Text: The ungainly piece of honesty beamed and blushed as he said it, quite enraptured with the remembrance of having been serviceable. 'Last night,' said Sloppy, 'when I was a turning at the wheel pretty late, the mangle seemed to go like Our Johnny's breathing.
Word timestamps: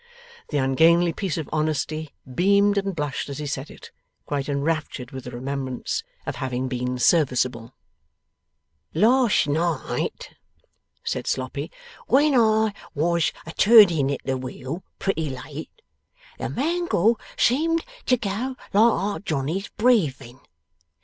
The 0.49 0.57
ungainly 0.57 1.13
piece 1.13 1.37
of 1.37 1.47
honesty 1.53 2.09
beamed 2.33 2.75
and 2.79 2.95
blushed 2.95 3.29
as 3.29 3.37
he 3.37 3.45
said 3.45 3.69
it, 3.69 3.91
quite 4.25 4.49
enraptured 4.49 5.11
with 5.11 5.25
the 5.25 5.29
remembrance 5.29 6.01
of 6.25 6.37
having 6.37 6.67
been 6.67 6.97
serviceable. 6.97 7.75
'Last 8.95 9.45
night,' 9.47 10.31
said 11.03 11.27
Sloppy, 11.27 11.69
'when 12.07 12.33
I 12.33 12.73
was 12.95 13.31
a 13.45 13.51
turning 13.51 14.11
at 14.11 14.21
the 14.25 14.37
wheel 14.39 14.81
pretty 14.97 15.29
late, 15.29 15.69
the 16.39 16.49
mangle 16.49 17.19
seemed 17.37 17.85
to 18.07 18.17
go 18.17 18.55
like 18.73 18.81
Our 18.81 19.19
Johnny's 19.19 19.69
breathing. 19.69 20.39